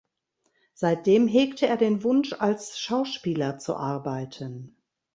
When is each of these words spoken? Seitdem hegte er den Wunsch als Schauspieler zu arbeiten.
Seitdem 0.73 1.27
hegte 1.27 1.67
er 1.67 1.77
den 1.77 2.01
Wunsch 2.01 2.33
als 2.33 2.79
Schauspieler 2.79 3.59
zu 3.59 3.75
arbeiten. 3.75 4.75